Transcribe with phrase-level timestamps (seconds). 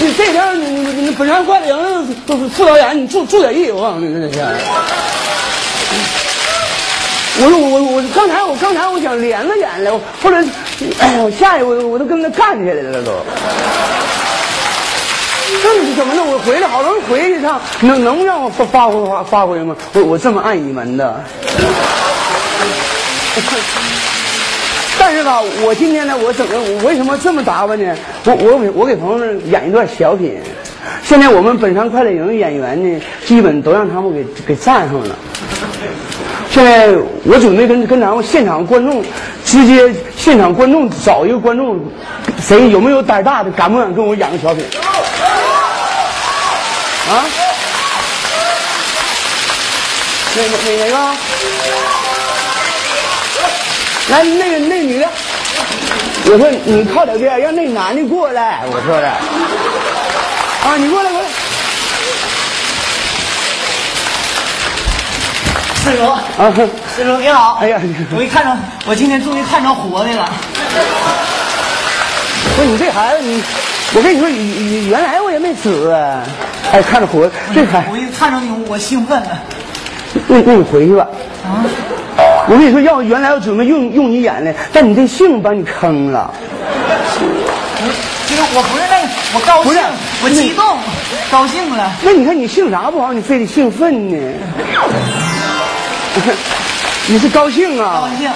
[0.00, 2.06] 你 这天你你你本山快乐营
[2.50, 4.46] 副导演，你注注点意，我告诉你这天。
[7.40, 10.38] 我说我我我刚才我刚才我想连着演了，后来
[11.00, 13.12] 哎呀，我下去我我都跟他干起来了都。
[15.62, 16.22] 这是怎么的？
[16.22, 19.74] 我回来好容易回去一趟，能能让我发发挥发发挥吗？
[19.94, 21.24] 我我这么爱你们的。
[25.08, 27.96] 但是吧，我今天呢，我怎么我为什么这么打扮呢？
[28.26, 30.38] 我我我给朋友们演一段小品。
[31.02, 35.16] 现在我们本山快乐营的演员呢，基本都让他们给给占上了。
[36.50, 36.88] 现在
[37.24, 39.02] 我准备跟跟咱们现场观众
[39.46, 41.80] 直接现场观众找一个观众，
[42.42, 44.62] 谁有没有胆大的，敢不敢跟我演个小品？
[47.08, 47.24] 啊？
[50.36, 51.97] 哪哪哪个？
[54.10, 55.06] 来，那个那女的，
[56.26, 58.62] 我说你靠点边，让那男的过来。
[58.64, 61.28] 我说的，啊，你过来过来。
[65.84, 66.52] 四叔啊，
[66.96, 67.58] 四叔你好。
[67.60, 67.78] 哎呀，
[68.16, 70.26] 我一看着，我今天终于看着活的了。
[72.56, 73.42] 不是你这孩子，你，
[73.94, 76.22] 我跟你说，你你原来我也没死啊。
[76.72, 79.38] 哎，看着活，这孩子我一看着你，我兴奋了。
[80.26, 81.06] 那那你回去吧。
[81.44, 81.64] 啊，
[82.50, 86.32] 我跟你说，要原来我准备用用你演的，但你这姓把你坑了。
[88.26, 89.80] 这个我不是那个，我高兴不是，
[90.22, 90.78] 我激动，
[91.30, 91.92] 高兴了。
[92.02, 94.16] 那你看你姓啥不好，你非得姓奋呢？
[97.06, 98.00] 你是高兴啊？
[98.02, 98.30] 高兴。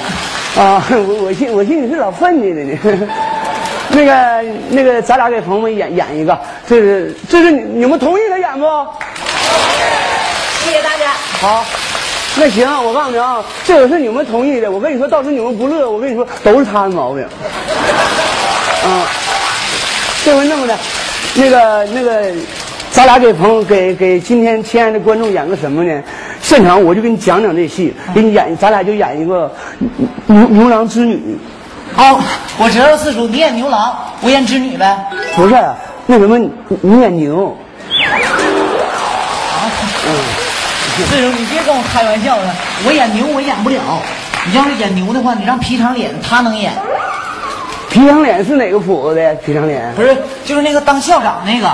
[0.62, 2.78] 啊，我我信我信你是老愤的呢。
[3.88, 8.66] 那 个那个，咱俩给朋友们演演一个，这是这是你你们同意他演不？
[10.64, 11.12] 谢谢大家。
[11.40, 11.64] 好，
[12.34, 14.70] 那行，我告诉你啊，这个是你们同意的。
[14.70, 17.24] 我跟你说，到时候你们不乐，我跟你说都是他的毛病。
[18.84, 19.02] 嗯，
[20.24, 20.76] 这回那么的，
[21.34, 22.32] 那个那个，
[22.90, 26.02] 咱俩给朋友给给今天亲爱的观众演个什么呢？
[26.40, 29.52] 现场我就给你讲讲这戏，给你演，咱俩就演一个
[30.26, 31.36] 牛牛郎织女。
[31.94, 32.18] 好，
[32.58, 34.98] 我知道四叔，你演牛郎，我演织女呗。
[35.36, 35.54] 不是，
[36.06, 37.54] 那什么，你你演牛。
[40.96, 42.54] 四叔，你别跟我开玩笑了，
[42.86, 43.80] 我演牛我演不了。
[44.46, 46.72] 你要是演牛的话，你让皮长脸他能演，
[47.90, 49.34] 皮长脸是哪个谱子的？
[49.36, 51.70] 皮长脸不是就是那个当校长那个。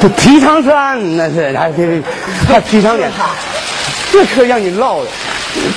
[0.00, 2.02] 这皮长山那是，还这
[2.46, 3.10] 还 皮长脸，
[4.12, 5.10] 这可让你唠的。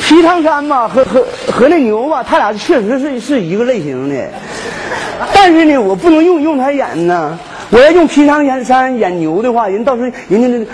[0.03, 4.29] 皮长山吧，和和和那牛吧，他俩确实是是一个类型的，
[5.33, 7.37] 但是呢，我不能用用他演呢。
[7.69, 10.65] 我要用皮长山演牛的话，人到时候人家那个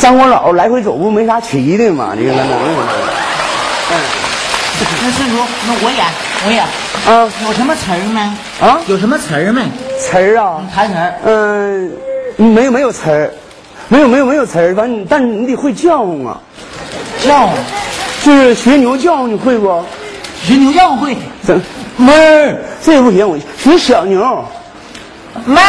[0.00, 2.32] 张光老来回走不没啥奇的嘛，这个？
[2.32, 2.42] 能
[5.02, 6.06] 那四叔，那我演
[6.46, 6.64] 我演，
[7.06, 7.30] 啊。
[7.46, 8.20] 有什么词儿没？
[8.66, 8.80] 啊？
[8.86, 9.62] 有什么词儿没？
[9.98, 11.14] 词儿啊，台词儿。
[11.24, 11.92] 嗯，
[12.38, 13.30] 没有没有词儿，
[13.88, 16.40] 没有没有没有词儿，反正你但是你得会叫唤啊，
[17.22, 17.50] 叫
[18.22, 19.84] 就是学牛叫唤你会不？
[20.42, 21.60] 学牛叫会，怎
[21.98, 22.56] 妹儿。
[22.82, 24.48] 这不行，我学小牛，
[25.44, 25.60] 妹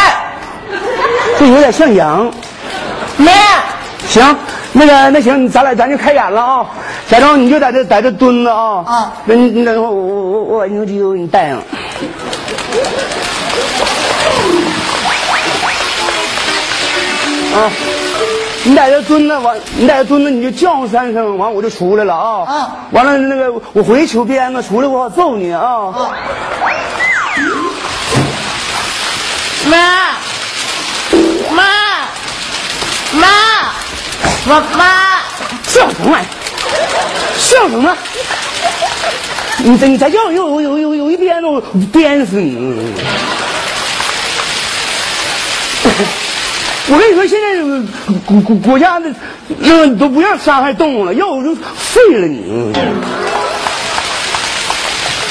[1.37, 2.31] 这有点像羊。
[3.17, 3.29] 妹，
[4.11, 4.37] 行，
[4.73, 6.65] 那个那行，咱俩咱就开演了啊！
[7.09, 8.83] 假装你就在这在这蹲着啊！
[8.85, 11.59] 啊那你你等会我我我我把牛机都给你带上。
[17.55, 17.71] 啊，
[18.65, 22.43] 你在这蹲着完，你在这蹲着你就叫唤三声，完我就出来了啊！
[22.45, 25.61] 啊完了那个我回去求鞭子，出来我好揍你啊！
[25.63, 26.11] 啊，
[29.69, 29.77] 妈，
[31.51, 31.63] 妈，
[33.13, 33.27] 妈，
[34.45, 35.19] 妈妈，
[35.67, 36.25] 笑什么玩意？
[37.37, 37.95] 笑什么？
[39.63, 41.61] 你再你再叫有有有有一鞭子我
[41.93, 42.57] 鞭死你！
[46.87, 47.61] 我跟你说，现在
[48.25, 49.13] 国国国家的
[49.59, 52.43] 那都不让伤害动物了，要我就废了你。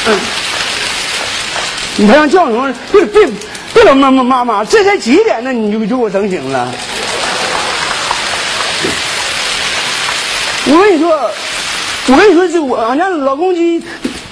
[0.07, 0.17] 嗯，
[1.97, 2.73] 你还让叫什么？
[2.93, 3.27] 别别
[3.75, 5.53] 别老妈妈妈妈，这才几点呢？
[5.53, 6.73] 你就给我整醒了。
[10.73, 11.11] 我跟你说，
[12.07, 13.83] 我跟你说，这我俺家老公鸡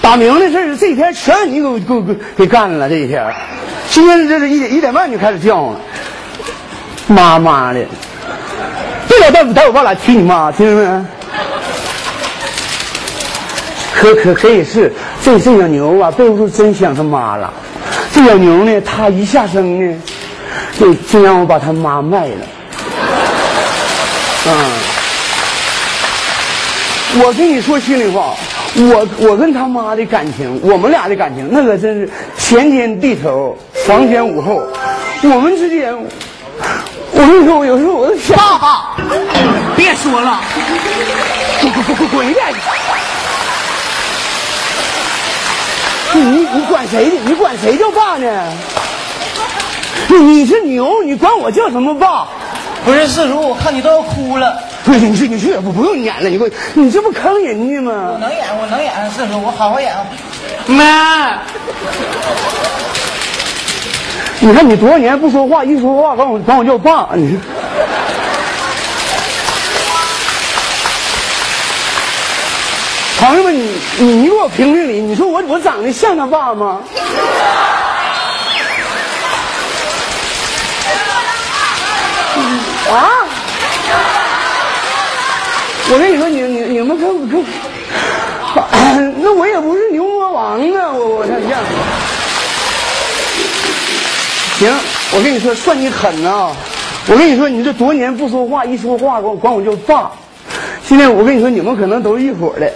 [0.00, 2.88] 打鸣的事儿，这几天全让你给给给给干了。
[2.88, 3.34] 这几天，
[3.90, 5.80] 今天这是一点一点半就开始叫了，
[7.08, 7.84] 妈妈的，
[9.08, 11.04] 别老在在我爸俩提你妈，听着没？
[13.96, 14.92] 可可可以是，
[15.24, 17.52] 这这小牛啊，背不住真想他妈了。
[18.12, 20.00] 这小牛呢，它一下生呢，
[20.78, 22.46] 就就让我把他妈卖了。
[24.46, 24.97] 嗯。
[27.16, 28.34] 我跟你说心里话，
[28.76, 33.56] 我我跟他妈的感情，我们俩的感情，那可真是前天地头，
[33.86, 34.62] 房前屋后。
[35.22, 35.96] 我们之间，
[37.12, 38.96] 我跟你说，我有时候我都想，爸爸，
[39.74, 40.40] 别说了，
[41.62, 42.58] 滚滚滚滚滚一边去！
[46.14, 47.20] 你你你管谁呢？
[47.24, 48.26] 你管谁叫爸呢？
[50.08, 52.28] 你你是牛，你管我叫什么爸？
[52.84, 54.56] 不是四叔，我看你都要哭了。
[54.96, 58.18] 你去你去，不不用演了，你给我，你这不坑人家我？
[58.18, 59.94] 能演，我能演，四叔，我好好演。
[60.66, 61.38] 妈，
[64.40, 67.38] 你看你多少年不说话，一说话管我管我叫爸，你。
[73.20, 73.68] 朋友们，你
[73.98, 76.80] 你你给我评评理，你说我我长得像他爸吗？
[82.90, 83.17] 啊！
[85.90, 87.14] 我跟你说，你你你们可可，
[89.22, 91.58] 那我也不是牛魔王啊，我我看像。
[94.58, 94.70] 行，
[95.12, 96.54] 我跟你说，算你狠呐、
[97.06, 100.10] 我跟你说，你这多年不说话，一说话管管我叫爸。
[100.86, 102.70] 现在我跟你说，你们可能都是一伙的。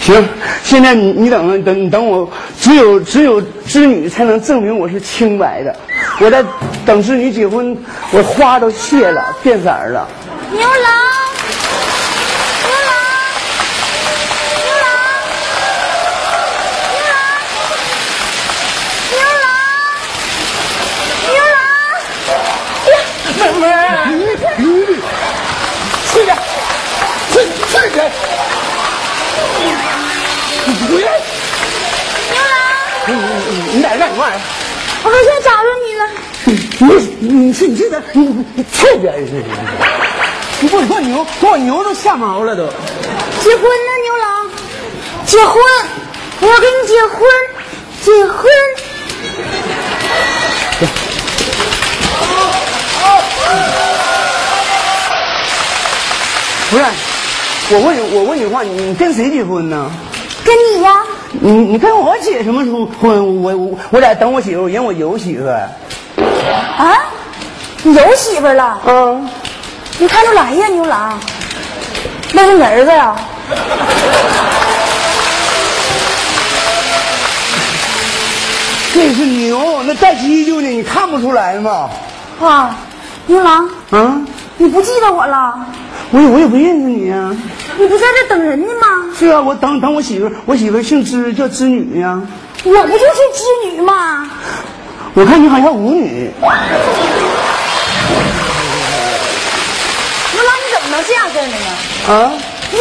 [0.00, 0.26] 行，
[0.64, 2.26] 现在你你等等你等我，
[2.58, 5.76] 只有只有织女才能证明我是清白的。
[6.20, 6.42] 我在
[6.86, 7.76] 等织女结婚，
[8.10, 10.08] 我花都谢了，变色了。
[10.50, 10.68] 牛郎，
[12.66, 12.90] 牛郎，
[14.56, 14.84] 牛郎，
[16.90, 17.10] 牛郎，
[19.06, 19.42] 牛郎，
[21.30, 21.56] 牛郎，
[23.38, 23.62] 妹妹，
[26.10, 26.16] 去去
[27.30, 27.34] 去
[27.70, 27.94] 去去！
[30.66, 31.06] 你回来！
[33.06, 33.14] 牛
[33.98, 36.02] 郎，你我好像找着你了。
[36.78, 36.88] 你
[37.44, 39.44] 你去你这边，你你这边是？
[40.60, 42.66] 你给我做牛，给我牛都吓毛了都。
[43.42, 43.68] 结婚呢，
[44.02, 44.50] 牛郎，
[45.24, 45.62] 结婚，
[46.40, 47.18] 我要跟你结婚，
[48.02, 48.50] 结婚。
[56.70, 56.84] 不是，
[57.70, 59.90] 我问你，我问你话，你跟谁结婚呢？
[60.44, 63.42] 跟你呀，你你跟我姐什么时候婚？
[63.42, 65.46] 我我我在等我媳妇，人我有媳妇。
[65.46, 66.98] 啊，
[67.84, 68.80] 你有媳妇了？
[68.84, 69.28] 嗯，
[69.98, 71.18] 你看出来呀，牛郎，
[72.32, 73.14] 那是你儿子呀？
[78.92, 81.88] 这是牛，那带犄角呢，你看不出来吗？
[82.42, 82.76] 啊，
[83.26, 84.20] 牛郎，啊，
[84.58, 85.54] 你不记得我了？
[86.10, 87.34] 我也我也不认识你啊。
[87.78, 88.86] 你不在这等人呢吗？
[89.18, 92.20] 是啊，我等等我媳妇，我媳妇姓织，叫织女呀、
[92.64, 94.30] 我不就是织女吗？
[95.14, 96.30] 我看你好像舞女。
[100.32, 101.56] 牛郎，你怎么能这样式儿的呢？
[102.08, 102.32] 啊，
[102.70, 102.78] 你，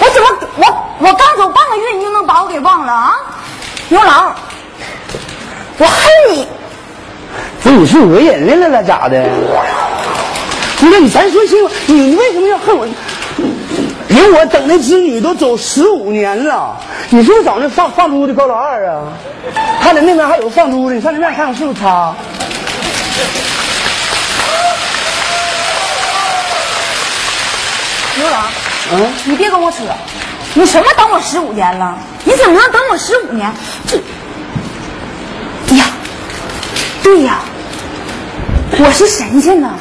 [0.00, 0.66] 我怎么我
[0.98, 3.12] 我刚走半个月，你就能把我给忘了啊？
[3.88, 4.34] 牛郎，
[5.78, 5.94] 我恨
[6.30, 6.46] 你！
[7.62, 9.24] 不是你是讹人来了了咋的？
[10.78, 12.86] 不是你咱说清楚，你你为什么要恨我？
[14.16, 16.74] 人我等那织女都走十五年了，
[17.10, 19.02] 你是不是找那放放猪的高老二啊？
[19.80, 22.14] 他在那边还有放猪的，你上那边看看是不是他？
[28.16, 28.46] 牛郎，
[28.92, 29.78] 嗯，你别跟我扯，
[30.54, 31.98] 你什么等我十五年了？
[32.24, 33.52] 你怎么能等我十五年？
[33.86, 33.96] 这，
[35.76, 35.84] 呀，
[37.02, 37.40] 对呀，
[38.78, 39.74] 我是神仙呐，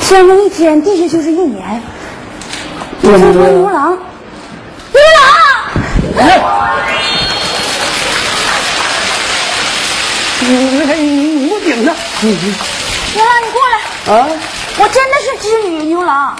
[0.00, 1.80] 天上一天，地下就是一年。
[3.06, 3.98] 我这说牛郎，
[4.92, 5.20] 牛郎，
[10.40, 11.92] 你那个你你不顶着，
[12.22, 13.74] 牛郎，你过来。
[14.14, 14.26] 啊？
[14.78, 16.34] 我真的是织女牛郎，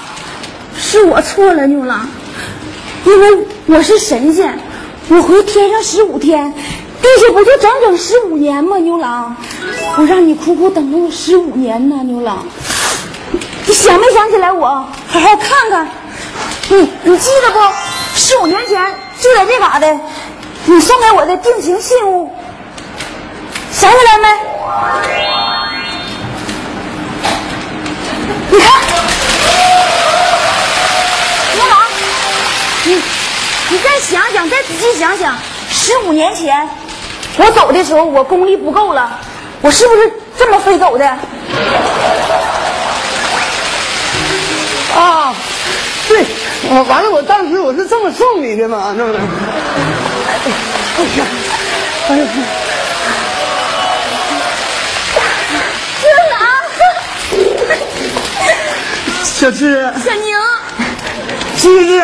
[0.77, 2.09] 是我错了，牛郎，
[3.05, 4.59] 因为我是神仙，
[5.09, 6.51] 我回天上十五天，
[7.03, 8.79] 地下不就整整十五年吗？
[8.79, 9.37] 牛郎，
[9.99, 12.47] 我让你苦苦等了我十五年呢，牛郎，
[13.67, 14.67] 你想没想起来我？
[14.67, 15.87] 好好看看，
[16.69, 17.61] 你你记得不？
[18.15, 18.81] 十五年前
[19.21, 19.87] 就在这嘎达，
[20.65, 22.33] 你送给我的定情信物，
[23.73, 24.29] 想起来没？
[28.51, 28.81] 你看，
[31.55, 31.77] 牛郎，
[32.85, 33.03] 你
[33.71, 35.37] 你再想想，再仔细想想，
[35.71, 36.69] 十五年前
[37.37, 39.19] 我走的时候，我功力不够了，
[39.61, 41.19] 我是不是这么飞走的？
[46.71, 49.19] 我完了，我当时我是这么送你的嘛，那么的。
[50.97, 51.25] 哎呀，
[52.09, 52.25] 哎呀，
[56.03, 56.39] 牛郎，
[59.25, 60.37] 小芝，小宁，
[61.57, 62.03] 芝芝，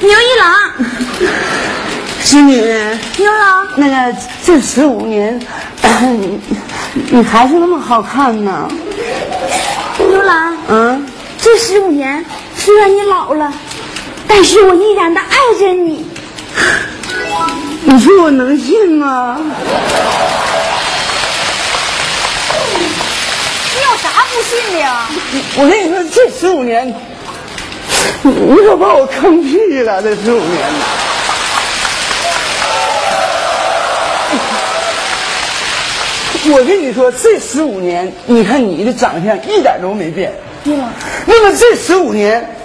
[0.00, 0.72] 牛一郎，
[2.24, 2.60] 织女，
[3.16, 5.38] 牛郎，那个这十五年，
[6.00, 6.40] 你
[7.10, 8.68] 你还是那么好看呢。
[9.98, 11.06] 牛郎，嗯，
[11.40, 12.24] 这十五年
[12.56, 13.52] 虽然你老了，
[14.28, 16.06] 但是我依然的爱着你。
[17.84, 19.38] 你说我能信吗？
[23.74, 25.08] 你有啥不信的呀？
[25.56, 26.88] 我跟你说，这十五年，
[28.22, 30.58] 你你可把我坑屁了，这十五年。
[36.48, 40.32] 我跟你说，这十五年，你看你的长相一点都没变。
[40.64, 40.92] 牛郎，
[41.26, 42.55] 那么这十五年，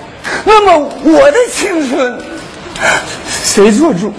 [0.44, 2.20] 那么我的青春，
[3.44, 4.13] 谁做主？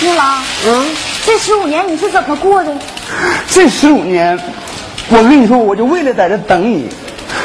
[0.00, 0.86] 牛郎，嗯，
[1.24, 2.72] 这十五年你是怎么过的？
[3.50, 4.38] 这十五年，
[5.08, 6.88] 我跟你说，我就为了在这等你，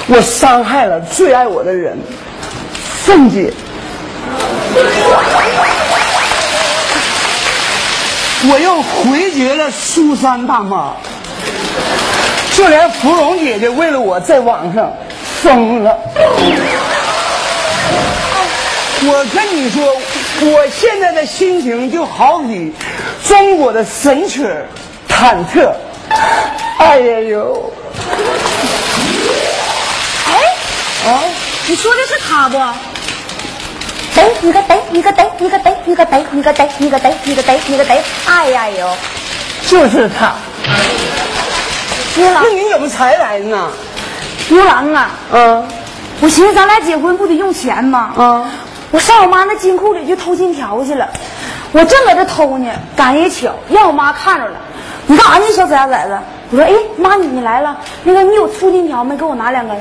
[0.08, 1.98] 我伤害了最爱我的人，
[3.06, 3.54] 凤姐。
[8.44, 10.94] 我又回绝了苏珊大妈，
[12.62, 14.94] 就连芙蓉姐姐为了我在网上
[15.42, 15.98] 疯了。
[19.04, 19.84] 我跟你说，
[20.42, 22.72] 我现在的心情就好比
[23.28, 24.48] 中国的神曲
[25.10, 25.72] 忐忑，
[26.78, 27.74] 哎呀呦，
[30.28, 31.20] 哎，啊，
[31.66, 32.60] 你说的是他不？
[34.14, 38.88] 逮你个逮，你个逮，你个逮，你个逮，你个逮，你个逮，你个逮，你个逮，哎呀呦！
[39.68, 40.36] 就是他。
[42.18, 43.70] 牛郎那，你怎么才来呢？
[44.50, 45.10] 牛郎啊！
[45.32, 45.68] 嗯
[46.20, 48.14] 我寻思咱俩结婚不得用钱吗？
[48.16, 48.46] 啊，
[48.92, 51.10] 我上我妈那金库里去偷金条去了，
[51.72, 54.56] 我正搁这偷呢，赶也巧让我妈看着了。
[55.08, 56.20] 你干啥呢，小崽崽子？
[56.52, 59.16] 我说，哎，妈你你来了，那个你有粗金条没？
[59.16, 59.76] 给我拿两根。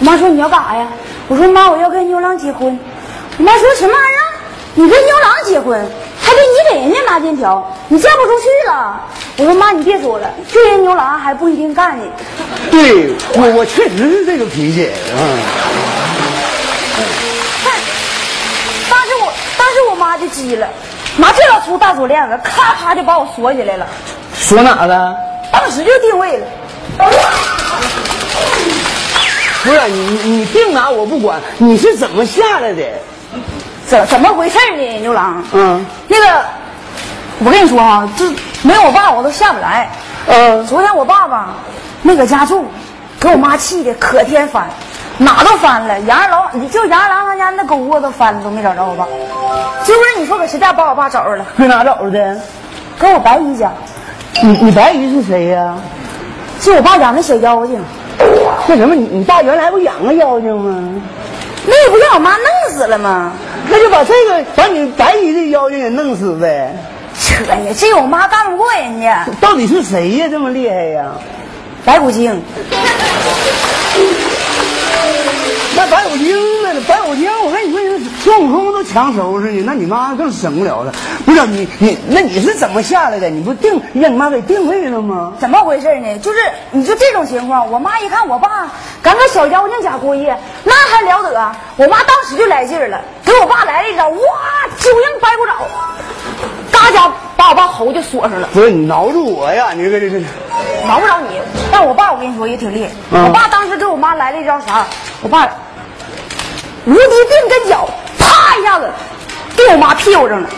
[0.00, 0.86] 我妈说你要干啥呀？
[1.28, 2.78] 我说妈，我要跟牛郎结婚。
[3.36, 4.32] 我妈说什么玩意儿？
[4.74, 5.86] 你跟牛郎结婚，
[6.32, 9.00] 还得你给人家拿金条，你嫁不出去了。
[9.36, 12.04] 我说妈，你别说了，这人牛郎还不一定干呢。
[12.70, 15.20] 对我我确实是这个脾气啊。
[17.62, 17.74] 看，
[18.88, 20.66] 当时我当时我妈就急了，
[21.16, 23.86] 拿这老粗大锁链子，咔咔就把我锁起来了，
[24.38, 25.14] 锁哪了？
[25.52, 26.46] 当时就定位了。
[29.64, 32.82] 不是你你你定哪我不管，你是怎么下来的？
[33.92, 35.44] 怎怎么回事呢，牛郎？
[35.52, 36.42] 嗯那个，
[37.44, 38.24] 我跟你说啊、这
[38.62, 39.90] 没有我爸我都下不来。
[40.28, 41.48] 嗯，昨天我爸爸
[42.00, 42.64] 没搁家住，
[43.20, 44.66] 给我妈气的可天翻，
[45.18, 49.06] 哪都翻了，杨二老就杨二郎他家那狗窝都翻了，都没找着我爸。
[49.84, 51.44] 结果你说搁谁家把我爸找着了？
[51.58, 52.40] 搁哪找着的？
[52.98, 53.70] 搁我白姨家，
[54.42, 55.74] 你你白姨是谁呀、
[56.62, 57.78] 是我爸养的小妖精，
[58.66, 61.02] 那什么，你你爸原来不养个妖精吗？
[61.64, 63.32] 那不让我妈弄死了吗？
[63.68, 66.74] 那就把这个把你白姨的妖精给弄死呗。
[67.20, 69.26] 扯呀，这我妈干不过人家。
[69.40, 70.28] 到底是谁呀？
[70.30, 71.12] 这么厉害呀？
[71.84, 72.42] 白骨精，
[75.76, 76.80] 那白骨精呢？
[76.88, 77.91] 白骨精，我跟你说，
[78.22, 80.92] 孙悟空都强收拾呢，那你妈更省不了了。
[81.26, 83.28] 不是你你那你是怎么下来的？
[83.28, 85.32] 你不定让你妈给定位了吗？
[85.40, 86.16] 怎么回事呢？
[86.20, 86.38] 就是
[86.70, 88.70] 你就这种情况，我妈一看我爸
[89.02, 91.52] 敢搁小妖精家过夜，那还了得？
[91.76, 94.16] 我妈当时就来劲儿了，给我爸来了一招，哇，
[94.78, 95.54] 九阴白骨爪，
[96.70, 99.72] 嘎家把我爸喉就锁上了，不是你挠住我呀？
[99.74, 100.26] 你这这这个，
[100.86, 101.40] 挠不着你。
[101.72, 104.86] 但我爸我跟你说也挺厉害，嗯我爸当时给我妈来了一招啥？
[105.22, 105.48] 我爸
[106.84, 107.88] 无敌定跟脚，
[108.52, 108.86] 啪一下子
[109.56, 110.48] 给我妈屁股上了，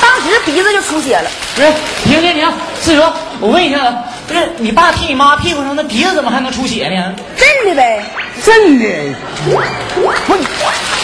[0.00, 1.30] 当时鼻子就出血了。
[1.54, 1.70] 不是，
[2.04, 3.02] 停停停，四叔，
[3.38, 3.94] 我问一下子，
[4.26, 7.14] 不是你爸踢你妈屁股上，那鼻子怎么还能出血呢？
[7.36, 8.02] 真的呗？
[8.42, 9.60] 真的，不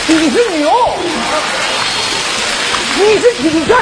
[0.07, 0.71] 你是牛，
[2.97, 3.77] 你是你看。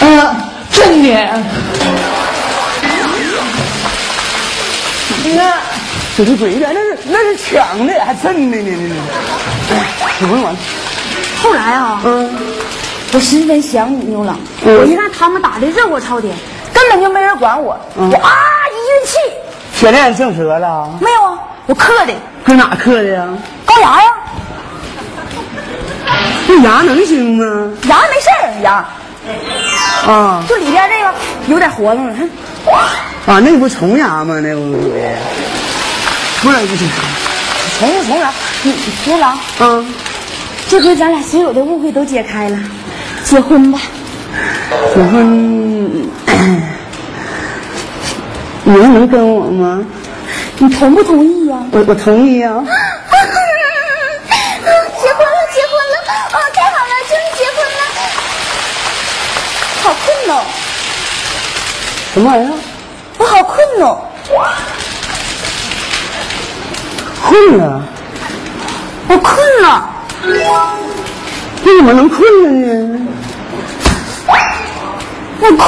[0.00, 0.36] 嗯，
[0.70, 1.08] 真的。
[5.30, 5.54] 你看，
[6.16, 8.96] 这是鬼的，那是那是抢的，还真的呢呢呢。
[10.18, 10.56] 怎么完？
[11.40, 12.36] 后来啊，嗯，
[13.12, 16.34] 我十分想你牛郎，嗯我一看他们打的热火朝天，
[16.74, 18.32] 根本就没人管我，嗯我啊
[18.72, 19.16] 一运气，
[19.78, 22.12] 铁链挣折了，没有啊，我刻的
[22.44, 23.28] 搁哪刻的呀？
[23.64, 24.10] 高牙呀，
[26.48, 27.44] 那牙能行吗？
[27.84, 28.84] 牙没事儿，牙
[30.06, 31.12] 啊就里边这个
[31.48, 32.30] 有点活动了，哼
[33.26, 34.40] 啊，那不虫牙吗？
[34.40, 34.92] 那不属于，
[36.42, 36.84] 不是不是，
[37.78, 38.32] 虫虫牙，
[39.04, 39.84] 牛郎，啊，
[40.68, 42.58] 这回咱俩所有的误会都解开了，
[43.24, 43.78] 结婚吧，
[44.94, 45.84] 结婚，
[48.64, 49.84] 你们能跟我吗？
[50.58, 52.62] 你同不同意呀、我我同意啊。
[52.62, 52.66] 结
[55.14, 55.94] 婚了，结婚了！
[56.32, 57.80] 啊，太好了，终于结婚了！
[59.84, 59.86] 哦，
[62.14, 62.52] 什么玩意儿？
[63.18, 63.98] 我好困哦，
[67.22, 67.82] 困了？
[69.08, 69.88] 我困了，
[71.62, 73.00] 你怎么能困了呢？
[75.40, 75.58] 我困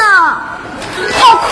[0.00, 0.04] 了，
[1.18, 1.50] 好困。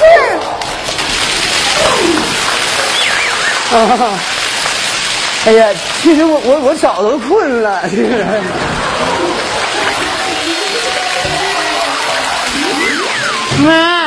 [3.73, 3.75] 啊！
[5.47, 5.69] 哎呀，
[6.03, 7.83] 其实我我我早都困了。
[13.59, 14.00] 妈，爸爸